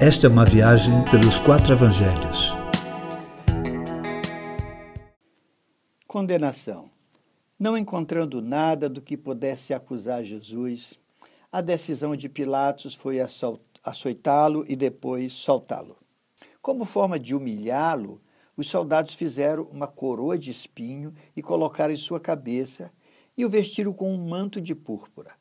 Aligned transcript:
Esta 0.00 0.28
é 0.28 0.30
uma 0.30 0.44
viagem 0.44 1.04
pelos 1.10 1.40
quatro 1.40 1.72
evangelhos. 1.72 2.54
Condenação. 6.06 6.88
Não 7.58 7.76
encontrando 7.76 8.40
nada 8.40 8.88
do 8.88 9.02
que 9.02 9.16
pudesse 9.16 9.74
acusar 9.74 10.22
Jesus, 10.22 10.94
a 11.50 11.60
decisão 11.60 12.14
de 12.14 12.28
Pilatos 12.28 12.94
foi 12.94 13.18
açoitá-lo 13.82 14.64
e 14.68 14.76
depois 14.76 15.32
soltá-lo. 15.32 15.96
Como 16.62 16.84
forma 16.84 17.18
de 17.18 17.34
humilhá-lo, 17.34 18.20
os 18.56 18.70
soldados 18.70 19.16
fizeram 19.16 19.64
uma 19.64 19.88
coroa 19.88 20.38
de 20.38 20.52
espinho 20.52 21.12
e 21.36 21.42
colocaram 21.42 21.92
em 21.92 21.96
sua 21.96 22.20
cabeça 22.20 22.92
e 23.36 23.44
o 23.44 23.48
vestiram 23.48 23.92
com 23.92 24.14
um 24.14 24.28
manto 24.28 24.60
de 24.60 24.76
púrpura. 24.76 25.32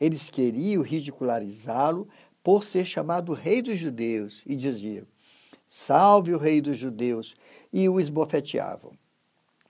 Eles 0.00 0.30
queriam 0.30 0.82
ridicularizá-lo 0.82 2.08
por 2.42 2.64
ser 2.64 2.84
chamado 2.84 3.32
Rei 3.32 3.62
dos 3.62 3.78
Judeus 3.78 4.42
e 4.46 4.56
diziam: 4.56 5.06
Salve 5.66 6.34
o 6.34 6.38
Rei 6.38 6.60
dos 6.60 6.76
Judeus! 6.76 7.36
E 7.72 7.88
o 7.88 8.00
esbofeteavam. 8.00 8.92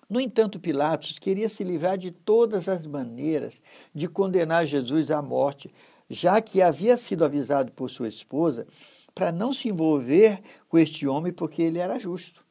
No 0.08 0.20
entanto, 0.20 0.58
Pilatos 0.58 1.18
queria 1.18 1.48
se 1.48 1.62
livrar 1.62 1.96
de 1.96 2.10
todas 2.10 2.68
as 2.68 2.86
maneiras 2.86 3.62
de 3.94 4.08
condenar 4.08 4.66
Jesus 4.66 5.10
à 5.10 5.20
morte, 5.22 5.72
já 6.08 6.40
que 6.40 6.60
havia 6.60 6.96
sido 6.96 7.24
avisado 7.24 7.70
por 7.72 7.88
sua 7.88 8.08
esposa 8.08 8.66
para 9.14 9.30
não 9.30 9.52
se 9.52 9.68
envolver 9.68 10.40
com 10.68 10.78
este 10.78 11.06
homem 11.06 11.32
porque 11.32 11.62
ele 11.62 11.78
era 11.78 11.98
justo. 11.98 12.44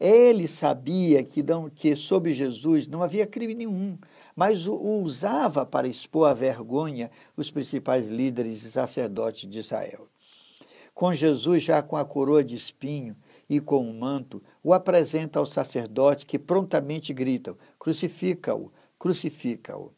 Ele 0.00 0.46
sabia 0.46 1.24
que, 1.24 1.42
não, 1.42 1.70
que 1.70 1.96
sob 1.96 2.32
Jesus 2.32 2.86
não 2.86 3.02
havia 3.02 3.26
crime 3.26 3.54
nenhum, 3.54 3.98
mas 4.38 4.68
o, 4.68 4.76
usava 5.02 5.66
para 5.66 5.88
expor 5.88 6.28
à 6.28 6.32
vergonha 6.32 7.10
os 7.36 7.50
principais 7.50 8.06
líderes 8.06 8.62
e 8.62 8.70
sacerdotes 8.70 9.50
de 9.50 9.58
Israel. 9.58 10.06
Com 10.94 11.12
Jesus 11.12 11.64
já 11.64 11.82
com 11.82 11.96
a 11.96 12.04
coroa 12.04 12.44
de 12.44 12.54
espinho 12.54 13.16
e 13.50 13.58
com 13.58 13.90
o 13.90 13.92
manto, 13.92 14.40
o 14.62 14.72
apresenta 14.72 15.40
aos 15.40 15.50
sacerdotes 15.50 16.22
que 16.22 16.38
prontamente 16.38 17.12
gritam: 17.12 17.56
crucifica-o, 17.80 18.70
crucifica-o. 18.96 19.92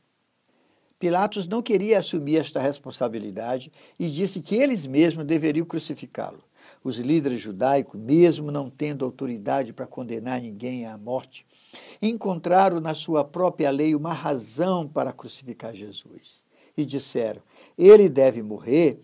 Pilatos 0.99 1.47
não 1.47 1.61
queria 1.61 1.99
assumir 1.99 2.39
esta 2.39 2.63
responsabilidade 2.63 3.71
e 3.99 4.09
disse 4.09 4.41
que 4.41 4.55
eles 4.55 4.87
mesmos 4.87 5.27
deveriam 5.27 5.67
crucificá-lo. 5.67 6.43
Os 6.83 6.99
líderes 6.99 7.41
judaicos, 7.41 8.01
mesmo 8.01 8.51
não 8.51 8.71
tendo 8.71 9.05
autoridade 9.05 9.73
para 9.73 9.87
condenar 9.87 10.41
ninguém 10.41 10.87
à 10.87 10.97
morte, 10.97 11.47
encontraram 12.01 12.81
na 12.81 12.95
sua 12.95 13.23
própria 13.23 13.71
lei 13.71 13.95
uma 13.95 14.15
razão 14.15 14.89
para 14.89 15.13
crucificar 15.13 15.75
Jesus. 15.75 16.41
E 16.77 16.87
disseram: 16.87 17.43
ele 17.77 18.09
deve 18.09 18.43
morrer 18.43 19.01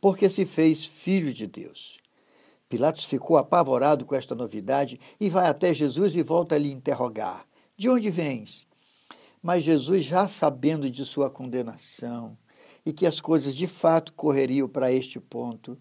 porque 0.00 0.28
se 0.28 0.46
fez 0.46 0.86
filho 0.86 1.32
de 1.32 1.46
Deus. 1.46 1.98
Pilatos 2.68 3.04
ficou 3.04 3.36
apavorado 3.36 4.04
com 4.04 4.14
esta 4.14 4.34
novidade 4.34 5.00
e 5.18 5.28
vai 5.28 5.48
até 5.48 5.74
Jesus 5.74 6.14
e 6.14 6.22
volta 6.22 6.54
a 6.54 6.58
lhe 6.58 6.70
interrogar: 6.70 7.44
De 7.76 7.88
onde 7.88 8.10
vens? 8.10 8.66
Mas 9.42 9.64
Jesus, 9.64 10.04
já 10.04 10.28
sabendo 10.28 10.88
de 10.88 11.04
sua 11.04 11.30
condenação 11.30 12.36
e 12.84 12.92
que 12.92 13.06
as 13.06 13.20
coisas 13.20 13.54
de 13.54 13.66
fato 13.66 14.12
correriam 14.12 14.68
para 14.68 14.92
este 14.92 15.18
ponto, 15.18 15.78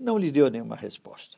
não 0.00 0.16
lhe 0.16 0.30
deu 0.30 0.50
nenhuma 0.50 0.74
resposta. 0.74 1.36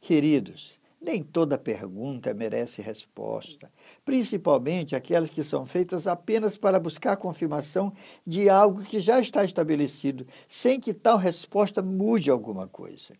Queridos, 0.00 0.78
nem 1.00 1.22
toda 1.22 1.58
pergunta 1.58 2.32
merece 2.32 2.80
resposta, 2.80 3.70
principalmente 4.04 4.96
aquelas 4.96 5.30
que 5.30 5.42
são 5.42 5.66
feitas 5.66 6.06
apenas 6.06 6.56
para 6.56 6.80
buscar 6.80 7.16
confirmação 7.16 7.92
de 8.26 8.48
algo 8.48 8.82
que 8.82 9.00
já 9.00 9.20
está 9.20 9.44
estabelecido, 9.44 10.26
sem 10.48 10.80
que 10.80 10.94
tal 10.94 11.18
resposta 11.18 11.82
mude 11.82 12.30
alguma 12.30 12.66
coisa. 12.68 13.14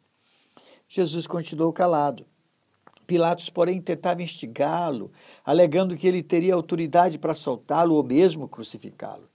Jesus 0.89 1.27
continuou 1.27 1.73
calado. 1.73 2.25
Pilatos, 3.07 3.49
porém, 3.49 3.81
tentava 3.81 4.23
instigá-lo, 4.23 5.11
alegando 5.45 5.97
que 5.97 6.07
ele 6.07 6.23
teria 6.23 6.55
autoridade 6.55 7.19
para 7.19 7.35
soltá-lo 7.35 7.95
ou 7.95 8.05
mesmo 8.05 8.49
crucificá-lo. 8.49 9.29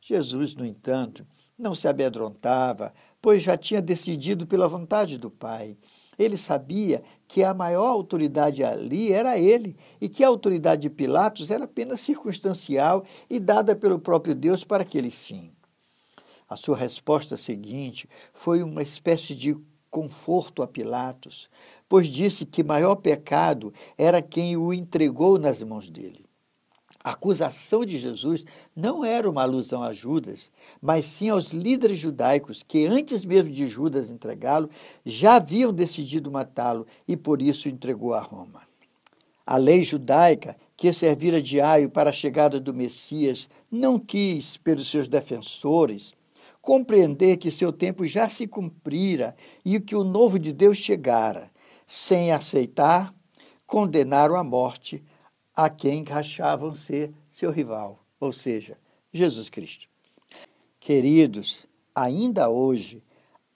Jesus, 0.00 0.54
no 0.54 0.64
entanto, 0.64 1.26
não 1.58 1.74
se 1.74 1.88
amedrontava, 1.88 2.94
pois 3.20 3.42
já 3.42 3.56
tinha 3.56 3.82
decidido 3.82 4.46
pela 4.46 4.68
vontade 4.68 5.18
do 5.18 5.30
Pai. 5.30 5.76
Ele 6.18 6.36
sabia 6.36 7.02
que 7.26 7.42
a 7.42 7.52
maior 7.52 7.88
autoridade 7.88 8.62
ali 8.64 9.12
era 9.12 9.38
ele 9.38 9.76
e 10.00 10.08
que 10.08 10.24
a 10.24 10.28
autoridade 10.28 10.82
de 10.82 10.90
Pilatos 10.90 11.50
era 11.50 11.64
apenas 11.64 12.00
circunstancial 12.00 13.04
e 13.28 13.38
dada 13.38 13.74
pelo 13.74 13.98
próprio 13.98 14.34
Deus 14.34 14.64
para 14.64 14.82
aquele 14.82 15.10
fim. 15.10 15.52
A 16.48 16.56
sua 16.56 16.76
resposta 16.76 17.36
seguinte 17.36 18.08
foi 18.32 18.62
uma 18.62 18.82
espécie 18.82 19.34
de 19.34 19.56
conforto 19.90 20.62
a 20.62 20.66
Pilatos, 20.66 21.48
pois 21.88 22.08
disse 22.08 22.46
que 22.46 22.62
maior 22.62 22.96
pecado 22.96 23.72
era 23.96 24.22
quem 24.22 24.56
o 24.56 24.72
entregou 24.72 25.38
nas 25.38 25.62
mãos 25.62 25.88
dele. 25.88 26.27
A 27.08 27.12
acusação 27.12 27.86
de 27.86 27.96
Jesus 27.96 28.44
não 28.76 29.02
era 29.02 29.30
uma 29.30 29.40
alusão 29.40 29.82
a 29.82 29.94
Judas, 29.94 30.50
mas 30.78 31.06
sim 31.06 31.30
aos 31.30 31.54
líderes 31.54 31.96
judaicos 31.96 32.62
que, 32.62 32.86
antes 32.86 33.24
mesmo 33.24 33.50
de 33.50 33.66
Judas 33.66 34.10
entregá-lo, 34.10 34.68
já 35.06 35.36
haviam 35.36 35.72
decidido 35.72 36.30
matá-lo 36.30 36.86
e 37.08 37.16
por 37.16 37.40
isso 37.40 37.66
entregou 37.66 38.12
a 38.12 38.20
Roma. 38.20 38.60
A 39.46 39.56
lei 39.56 39.82
judaica, 39.82 40.54
que 40.76 40.92
servira 40.92 41.40
de 41.40 41.62
aio 41.62 41.88
para 41.88 42.10
a 42.10 42.12
chegada 42.12 42.60
do 42.60 42.74
Messias, 42.74 43.48
não 43.72 43.98
quis, 43.98 44.58
pelos 44.58 44.90
seus 44.90 45.08
defensores, 45.08 46.14
compreender 46.60 47.38
que 47.38 47.50
seu 47.50 47.72
tempo 47.72 48.04
já 48.04 48.28
se 48.28 48.46
cumprira 48.46 49.34
e 49.64 49.80
que 49.80 49.96
o 49.96 50.04
novo 50.04 50.38
de 50.38 50.52
Deus 50.52 50.76
chegara, 50.76 51.50
sem 51.86 52.32
aceitar, 52.32 53.14
condenaram 53.66 54.36
à 54.36 54.44
morte 54.44 55.02
a 55.58 55.68
quem 55.68 56.04
achavam 56.08 56.72
ser 56.72 57.12
seu 57.28 57.50
rival, 57.50 57.98
ou 58.20 58.30
seja, 58.30 58.78
Jesus 59.12 59.50
Cristo. 59.50 59.88
Queridos, 60.78 61.66
ainda 61.92 62.48
hoje, 62.48 63.02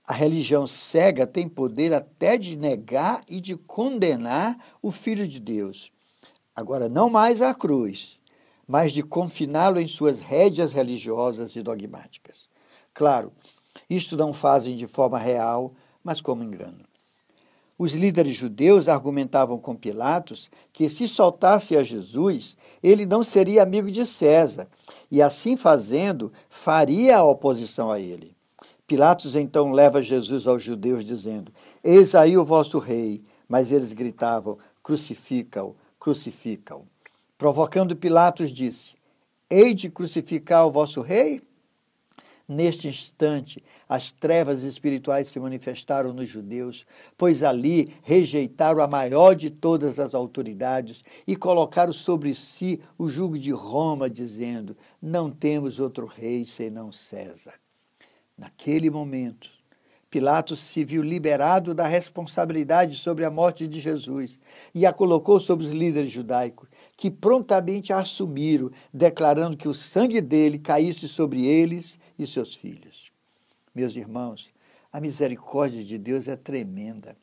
a 0.05 0.13
religião 0.13 0.67
cega 0.67 1.29
tem 1.29 1.49
poder 1.49 1.95
até 1.95 2.37
de 2.37 2.57
negar 2.57 3.23
e 3.29 3.41
de 3.41 3.57
condenar 3.57 4.59
o 4.83 4.91
Filho 4.91 5.29
de 5.29 5.39
Deus. 5.39 5.93
Agora, 6.57 6.89
não 6.89 7.09
mais 7.09 7.41
à 7.41 7.55
cruz, 7.55 8.19
mas 8.67 8.93
de 8.93 9.05
confiná-lo 9.05 9.79
em 9.79 9.87
suas 9.87 10.19
rédeas 10.19 10.73
religiosas 10.73 11.55
e 11.55 11.63
dogmáticas. 11.63 12.49
Claro, 12.93 13.33
isto 13.89 14.17
não 14.17 14.33
fazem 14.33 14.75
de 14.75 14.89
forma 14.89 15.21
real, 15.21 15.73
mas 16.03 16.21
como 16.21 16.43
engano. 16.43 16.85
Os 17.83 17.95
líderes 17.95 18.37
judeus 18.37 18.87
argumentavam 18.87 19.59
com 19.59 19.75
Pilatos 19.75 20.49
que, 20.73 20.89
se 20.89 21.09
soltasse 21.09 21.77
a 21.77 21.83
Jesus, 21.83 22.57
ele 22.81 23.05
não 23.05 23.25
seria 23.25 23.65
amigo 23.65 23.91
de 23.91 24.07
César, 24.07 24.69
e 25.11 25.21
assim 25.21 25.57
fazendo, 25.57 26.33
faria 26.49 27.19
a 27.19 27.25
oposição 27.25 27.91
a 27.91 27.99
ele. 27.99 28.37
Pilatos 28.87 29.35
então 29.35 29.73
leva 29.73 30.01
Jesus 30.01 30.47
aos 30.47 30.63
judeus, 30.63 31.05
dizendo: 31.05 31.51
Eis 31.83 32.15
aí 32.15 32.39
o 32.39 32.45
vosso 32.45 32.79
rei. 32.79 33.21
Mas 33.49 33.73
eles 33.73 33.93
gritavam: 33.93 34.59
Crucifica-o, 34.81 35.75
crucifica-o. 35.99 36.87
Provocando 37.37 37.97
Pilatos, 37.97 38.53
disse: 38.53 38.93
Hei 39.51 39.75
de 39.75 39.91
crucificar 39.91 40.69
o 40.69 40.71
vosso 40.71 41.01
rei? 41.01 41.43
Neste 42.49 42.89
instante, 42.89 43.63
as 43.89 44.11
trevas 44.11 44.63
espirituais 44.63 45.29
se 45.29 45.39
manifestaram 45.39 46.13
nos 46.13 46.29
judeus, 46.29 46.85
pois 47.17 47.43
ali 47.43 47.95
rejeitaram 48.03 48.83
a 48.83 48.89
maior 48.89 49.35
de 49.35 49.49
todas 49.49 49.99
as 49.99 50.15
autoridades 50.15 51.05
e 51.27 51.37
colocaram 51.37 51.93
sobre 51.93 52.35
si 52.35 52.81
o 52.99 53.09
jugo 53.09 53.39
de 53.39 53.53
Roma, 53.53 54.11
dizendo: 54.11 54.77
Não 55.01 55.31
temos 55.31 55.79
outro 55.79 56.07
rei 56.07 56.45
senão 56.45 56.91
César. 56.91 57.55
Naquele 58.37 58.91
momento, 58.91 59.49
Pilatos 60.13 60.61
se 60.61 60.85
viu 60.85 61.03
liberado 61.03 61.73
da 61.73 61.87
responsabilidade 61.87 62.97
sobre 62.97 63.25
a 63.25 63.31
morte 63.31 63.67
de 63.67 63.81
Jesus 63.81 64.39
e 64.75 64.85
a 64.85 64.93
colocou 64.93 65.41
sobre 65.41 65.65
os 65.65 65.73
líderes 65.73 66.11
judaicos, 66.11 66.69
que 66.99 67.11
prontamente 67.11 67.95
a 67.95 67.99
assumiram, 67.99 68.71
declarando 68.93 69.57
que 69.57 69.67
o 69.67 69.73
sangue 69.73 70.21
dele 70.21 70.59
caísse 70.59 71.09
sobre 71.09 71.47
eles 71.47 71.99
e 72.23 72.27
seus 72.27 72.55
filhos. 72.55 73.13
Meus 73.75 73.97
irmãos, 73.97 74.53
a 74.93 75.01
misericórdia 75.01 75.83
de 75.83 75.99
Deus 75.99 76.29
é 76.29 76.37
tremenda. 76.37 77.17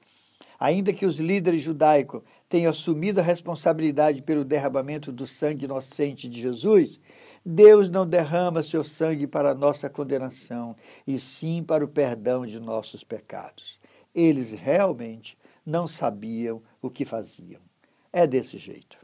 Ainda 0.59 0.91
que 0.91 1.05
os 1.05 1.17
líderes 1.19 1.61
judaicos 1.61 2.21
tenham 2.49 2.71
assumido 2.71 3.19
a 3.19 3.23
responsabilidade 3.23 4.21
pelo 4.21 4.43
derramamento 4.43 5.11
do 5.11 5.25
sangue 5.25 5.65
inocente 5.65 6.27
de 6.27 6.41
Jesus, 6.41 6.99
Deus 7.45 7.89
não 7.89 8.05
derrama 8.05 8.61
seu 8.61 8.83
sangue 8.83 9.25
para 9.25 9.53
nossa 9.53 9.89
condenação, 9.89 10.75
e 11.07 11.17
sim 11.17 11.63
para 11.63 11.85
o 11.85 11.87
perdão 11.87 12.45
de 12.45 12.59
nossos 12.59 13.03
pecados. 13.03 13.79
Eles 14.13 14.51
realmente 14.51 15.37
não 15.65 15.87
sabiam 15.87 16.61
o 16.81 16.89
que 16.89 17.05
faziam. 17.05 17.61
É 18.11 18.27
desse 18.27 18.57
jeito. 18.57 18.97